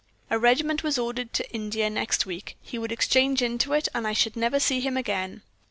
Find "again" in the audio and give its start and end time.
4.97-5.43